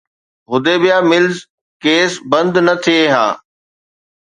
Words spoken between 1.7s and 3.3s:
Case بند نه ٿئي ها.